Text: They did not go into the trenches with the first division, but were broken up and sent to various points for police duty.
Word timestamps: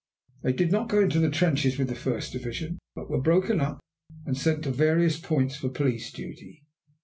They 0.41 0.51
did 0.51 0.71
not 0.71 0.89
go 0.89 0.99
into 1.01 1.19
the 1.19 1.29
trenches 1.29 1.77
with 1.77 1.87
the 1.87 1.93
first 1.93 2.33
division, 2.33 2.79
but 2.95 3.07
were 3.07 3.21
broken 3.21 3.61
up 3.61 3.79
and 4.25 4.35
sent 4.35 4.63
to 4.63 4.71
various 4.71 5.19
points 5.19 5.57
for 5.57 5.69
police 5.69 6.11
duty. 6.11 6.65